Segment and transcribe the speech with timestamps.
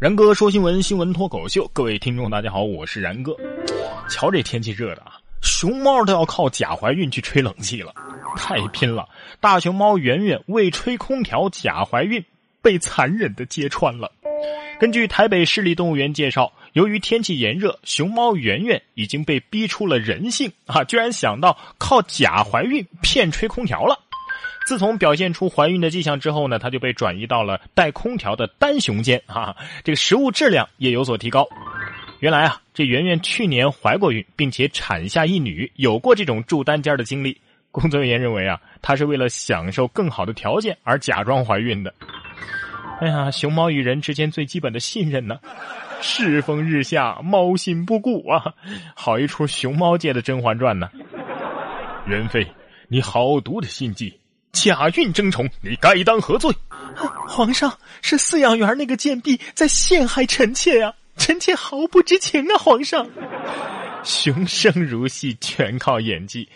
[0.00, 3.34] 然哥说新闻，新闻脱口秀，各位听众大家好，我是然哥。
[4.08, 7.92] 瞧这天气热的啊，熊猫都要靠假怀孕去吹冷气了，
[8.36, 9.08] 太拼了！
[9.40, 12.24] 大熊猫圆圆为吹空调假怀孕，
[12.62, 14.08] 被残忍的揭穿了。
[14.78, 23.98] 根据台北市立动物园介绍，由于天气炎热，熊猫圆圆已经被逼出了人性啊，居然想到靠假怀孕骗吹空调了。
[24.66, 31.48] 自从表现出怀孕的迹象之后呢，他就被转移到了带空调的单雄间啊，这个食物质量也有所提高。
[32.20, 37.40] 原来啊，这圆圆去年怀过孕，并且产下一女，有过这种住单间的经历。
[37.70, 41.94] 工作人员认为啊，她是为了享受更好的条件而假装怀孕的。
[43.00, 45.38] 哎呀，熊猫与人之间最基本的信任呢，
[46.00, 48.54] 世风日下，猫心不古啊，
[48.94, 50.90] 好一出熊猫界的《甄嬛传》呢。
[52.06, 52.46] 元妃，
[52.88, 54.18] 你好毒的心计！
[54.52, 56.52] 假孕争宠，你该当何罪？
[57.28, 62.58] 皇上是饲养员那个贱婢在陷害臣妾呀，臣妾毫不知情啊！
[62.58, 63.08] 皇上，
[64.02, 66.48] 熊生如戏，全靠演技。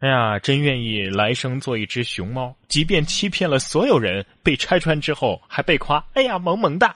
[0.00, 6.04] 哎呀，真愿意来生做一只熊猫，即便欺骗了所有人，被拆穿之后还被夸。
[6.12, 6.94] 哎呀，萌萌哒！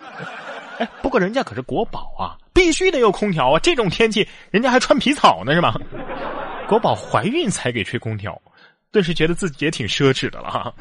[0.78, 3.58] 哎，不过人家可是国宝啊，必须得有空调啊！
[3.60, 5.72] 这种天气，人家还穿皮草呢，是吗？
[6.68, 8.40] 国宝怀孕才给吹空调。
[8.92, 10.74] 顿时觉得自己也挺奢侈的了哈，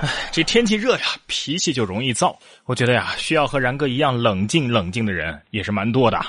[0.00, 2.36] 哎，这天气热呀，脾气就容易躁。
[2.64, 6.20] 我觉得呀，需要和然哥一样冷静冷静的人也是蛮多的。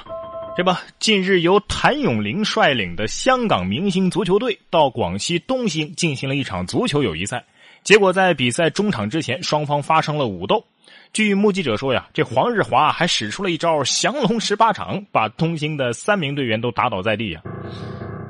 [0.56, 7.44] 这不，近日由谭咏麟率领的香港明星足球队到广西东兴进行了一场足球友谊赛，
[7.84, 10.64] 结果在比赛中场之前，双方发生了武斗。
[11.12, 17.42] 据目击者说呀，这黄日华还使出了一招降龙十八掌，把东兴的三名队员都打倒在地呀。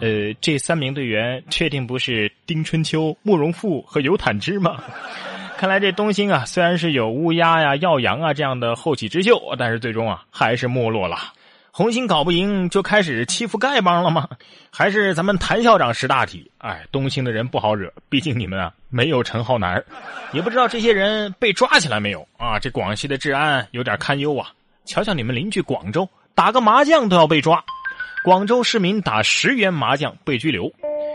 [0.02, 4.84] 呃，这三名队员确定不是丁春秋、慕容复和尤坦之吗？
[5.58, 11.18] 看来这东兴啊，虽然是有乌鸦呀、耀阳啊这样的后起之秀，但是最终啊还是没落了。
[11.72, 14.28] 红星搞不赢，就开始欺负丐帮了吗？
[14.70, 16.50] 还是咱们谭校长识大体？
[16.58, 19.82] 哎，东兴的人不好惹，毕竟你们啊没有陈浩南，
[20.34, 22.60] 也不知道这些人被抓起来没有啊？
[22.60, 24.52] 这广西的治安有点堪忧啊！
[24.84, 27.64] 瞧瞧你们邻居广州，打个麻将都要被抓。
[28.26, 30.74] 广州市民打十元麻将被拘留。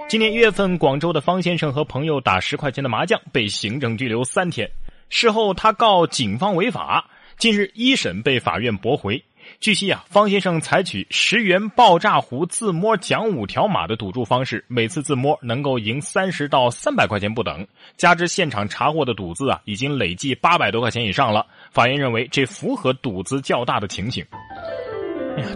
[0.09, 4.71] 今年一月份，广州的方先生和朋友打十块钱的麻将被行政拘留三天。
[5.09, 9.21] 事后他告警方违法，近日一审被法院驳回。
[9.59, 17.67] 据悉啊，方先生采取十元爆炸壶自摸奖五条码的赌注方式，每次自摸能够赢三十到三百块钱不等，
[17.97, 21.45] 加之现场查获的赌资啊，已经累计八百多块钱以上了。
[21.73, 24.25] 法院认为这符合赌资较大的情形。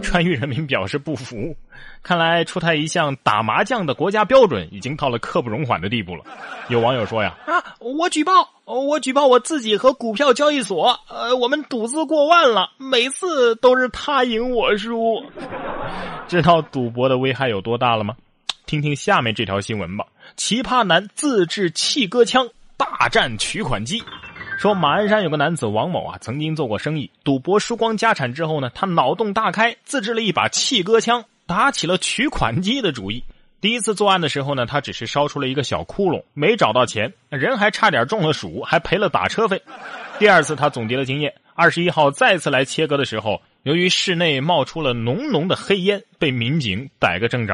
[0.01, 1.55] 川渝 人民表示不服，
[2.03, 6.23] 看来出台一项打麻将的国家标准已经到了刻不容缓的地步了。
[6.69, 15.23] 有网友说呀：“啊，我举报，我举报我自己和股票交易所，呃，我们赌资过万了，每次都是他赢我输。
[16.27, 18.15] ”知道赌博的危害有多大了吗？
[18.65, 24.01] 听听下面这条新闻吧：奇葩男自制气割枪大战取款机。
[24.57, 33.23] 说马鞍山有个男子王某啊，曾经做过生意，赌博输光家产之后呢，他脑洞大开，自制了一把气割枪，打起了取款机的主意。
[33.61, 39.61] 第一次作案的时候呢，他只是烧出了一个小窟窿，没找到钱，人还差点中了暑，还赔了打车费。
[40.17, 47.53] 第二次他总结了经验，二十一号再次来切割的时候，由于室内冒出了浓浓的黑烟，被民警逮个正着。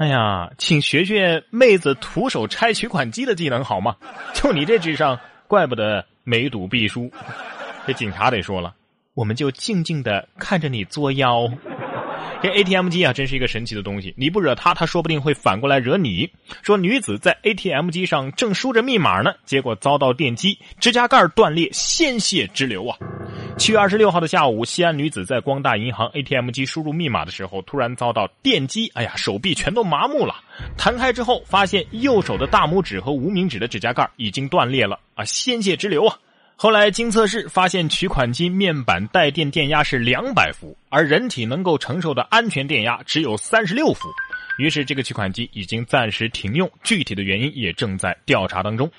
[0.00, 3.96] 哎呀，请学学妹子徒手拆取款机的技能好吗？
[4.34, 5.18] 就你这智商！
[5.54, 7.08] 怪不得每赌必输，
[7.86, 8.74] 这警察得说了，
[9.14, 11.48] 我们就静静的看着你作妖。
[12.42, 16.28] 这 ATM 机啊，真是一个神奇的东西，你不惹他，他说不定会反过来惹你。
[16.62, 22.98] 说女子在 ATM 机上正输着密码呢，结果遭到电击，指甲盖断裂，鲜血直流啊。
[23.56, 30.34] 七月二十六号的下午，西安女子在光大银行 ATM 机输入密码的时候，突然遭到电击，哎呀，手臂全都麻木了。
[30.76, 36.18] 弹开之后，发现右手的大拇指和无名指的指甲盖已经断裂了啊，鲜血直流啊。
[36.56, 44.08] 后来经测试，发现取款机面板带电电压是两百伏，而人体能够承受的安全电压只有三十六伏。
[44.58, 48.90] 于是，这个取款机已经暂时停用，具体的原因也正在调查当中。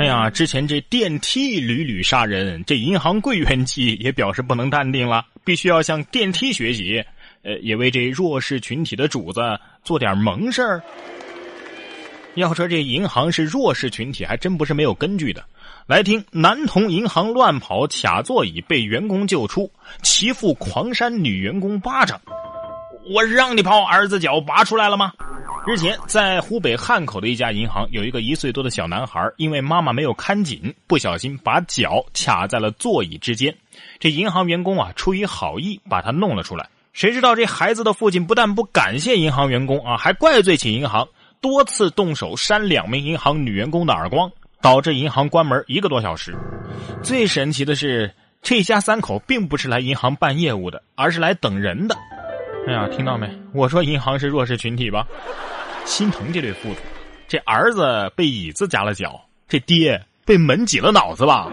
[0.00, 7.04] 哎呀，之前这电梯屡屡杀人，这银行柜员机也表示不能淡定了， 必须要向电梯学习，
[7.42, 9.42] 呃，也为这弱势群体的主子
[9.84, 10.82] 做点萌事儿。
[12.34, 15.44] 要说这银行是弱势群体，还真不是没有根据的。
[15.86, 19.70] 来听男童银行乱跑卡座椅被员工救出，
[20.00, 22.18] 其父狂扇女员工巴掌。
[23.06, 25.12] 我让你把我儿子脚拔出来了吗？
[25.70, 33.54] 日前，在湖北汉口的一家银行，有一个一岁多的小男孩，因为妈妈没有看紧，不小心把脚卡在了座椅之间。
[34.00, 36.68] 这银行员工啊，出于好意把他弄了出来。
[36.92, 41.06] 谁知道这孩子的父亲不但不感谢银行员工啊，还怪罪起银行，
[41.40, 44.28] 多次动手扇两名银行女员工的耳光，
[44.60, 46.36] 导致银行关门一个多小时。
[47.00, 48.12] 最神奇的是，
[48.42, 51.96] 这家三口并不是来银行办业务的，而是来等人的。
[52.66, 53.30] 哎呀，听到没？
[53.54, 55.06] 我说银行是弱势群体吧？
[55.84, 56.80] 心疼这对父子，
[57.28, 61.50] 这儿子被椅子夹了脚，这爹被门挤了脑子吧？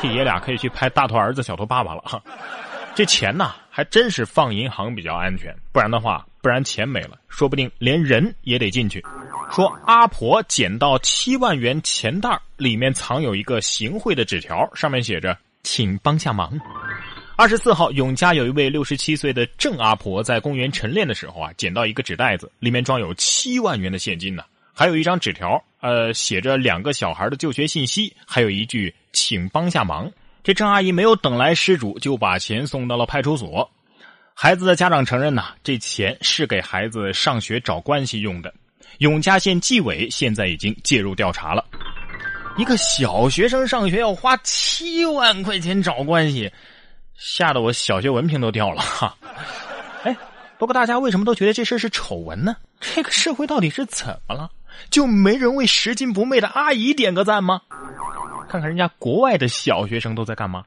[0.00, 2.22] 这爷俩可以去拍大头儿子小头爸爸了哈。
[2.94, 9.04] 这钱呐，还真是放银行比较安全，不然的话，不然钱没了，说不定连人也得进去。
[9.50, 16.58] 说阿婆捡到七万元钱袋里面藏有一个行贿的纸条，上面写着“请帮下忙”。
[17.38, 24.42] 二十四号，永嘉有一位六十七岁的郑阿婆在公园晨练的时候啊，捡到一个纸袋子，里面装有七万元的现金呢，
[24.74, 30.10] 还有一张纸条，呃，写着两个小孩的就学信息，还有一句“请帮下忙”。
[30.42, 33.70] 这郑阿姨没有等来失主，就把钱送到了派出所。
[34.34, 38.52] 孩子的家长承认呐，这钱是给孩子上学找关系用的。
[38.98, 41.64] 永嘉县纪委现在已经介入调查了。
[42.56, 46.50] 一个小学生上学要花七万块钱找关系。
[47.18, 49.16] 吓得我小学文凭都掉了哈！
[50.04, 50.16] 哎，
[50.56, 52.56] 不过大家为什么都觉得这事是丑闻呢？
[52.80, 54.48] 这个社会到底是怎么了？
[54.88, 57.60] 就没人为拾金不昧的阿姨点个赞吗？
[58.48, 60.64] 看看人家国外的小学生都在干嘛？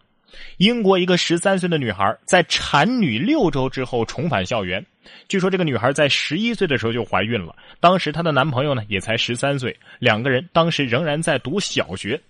[0.57, 4.85] 英国一个十三岁的女孩在产女六周之后重返校园。
[5.29, 12.21] 据说这个女孩在十一岁的时候就怀孕了，当时她的男朋友呢也才十三岁，两个人当时仍然在读小学。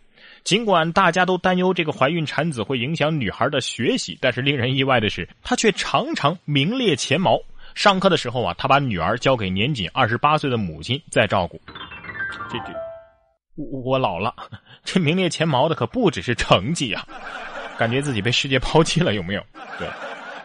[0.44, 7.40] 尽管大家都担忧这个怀孕产子会影响女孩的学习，但是令人意外的是，她却常常名列前茅。
[7.76, 11.62] 上课的时候啊，她把女儿交给年仅二十八岁的母亲在照顾。
[12.50, 12.74] 这这，
[13.56, 14.34] 我我老了，
[14.84, 17.06] 这名列前茅的可不只是成绩呀，
[17.78, 19.44] 感觉自己被世界抛弃了，有没有？
[19.78, 19.88] 对，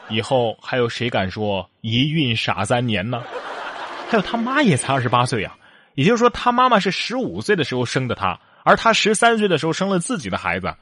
[0.08, 3.22] 以后还有谁敢说一孕傻三年呢？
[4.08, 5.56] 还有他妈也才二十八岁呀，
[5.94, 8.38] 也就是说，他妈妈是十五岁的时候生的他。
[8.66, 10.74] 而他十三岁的时候生了自己的孩子，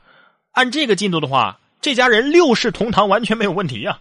[0.52, 3.98] 按这个进度的话，这家人六世同堂完全没有问题呀。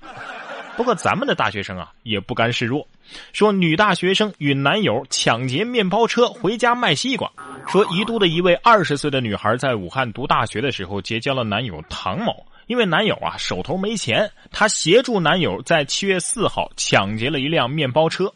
[0.77, 2.87] 不过咱们的大学生啊也不甘示弱，
[3.33, 7.29] 说女大学生与男友抢劫面包车回家卖西瓜。
[7.67, 18.33] 说宜都的一位二十岁的女孩在武汉读大学的时候结交了男友唐某，因为男友啊手头没钱，她协助男友在七月四号抢劫了一辆面包车。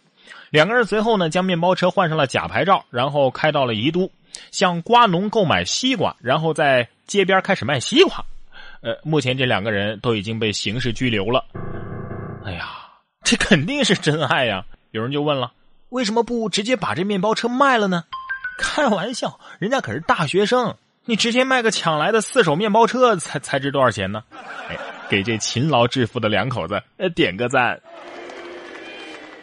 [0.49, 4.09] 两个人随后呢将面包车换上了假牌照，然后开到了宜都。
[4.51, 8.23] 向瓜农购买西瓜，然后在街边开始卖西瓜。
[8.81, 11.43] 呃，目前这两个人都已经被刑事拘留了。
[12.45, 12.69] 哎呀，
[13.23, 14.63] 这肯定是真爱呀！
[14.91, 15.51] 有人就问了，
[15.89, 18.03] 为什么不直接把这面包车卖了呢？
[18.59, 20.75] 开玩笑，人家可是大学生，
[21.05, 24.23] 你直接卖个抢来的四手面包车，才才值多少钱呢？
[24.69, 24.77] 哎，
[25.09, 27.79] 给这勤劳致富的两口子，呃，点个赞。